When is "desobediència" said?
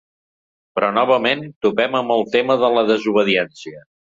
2.91-3.89